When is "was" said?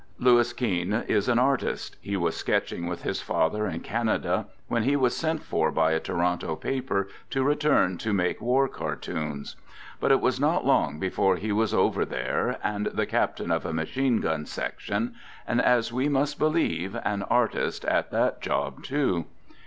2.17-2.35, 4.95-5.15, 10.19-10.39, 11.51-11.71